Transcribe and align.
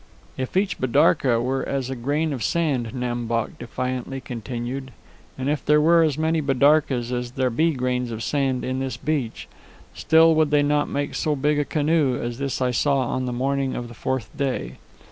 "If 0.35 0.57
each 0.57 0.79
bidarka 0.79 1.39
were 1.39 1.63
as 1.69 1.91
a 1.91 1.95
grain 1.95 2.33
of 2.33 2.41
sand," 2.43 2.91
Nam 2.91 3.27
Bok 3.27 3.59
defiantly 3.59 4.19
continued, 4.19 4.89
"and 5.37 5.47
if 5.47 5.63
there 5.63 5.79
were 5.79 6.01
as 6.01 6.17
many 6.17 6.41
bidarkas 6.41 7.11
as 7.11 7.33
there 7.33 7.51
be 7.51 7.73
grains 7.73 8.09
of 8.09 8.23
sand 8.23 8.65
in 8.65 8.79
this 8.79 8.97
beach, 8.97 9.47
still 9.93 10.33
would 10.33 10.49
they 10.49 10.63
not 10.63 10.89
make 10.89 11.13
so 11.13 11.35
big 11.35 11.59
a 11.59 11.65
canoe 11.65 12.19
as 12.19 12.39
this 12.39 12.63
I 12.63 12.71
saw 12.71 13.01
on 13.09 13.25
the 13.27 13.31
morning 13.31 13.75
of 13.75 13.89
the 13.89 13.93
fourth 13.93 14.35
day. 14.35 14.77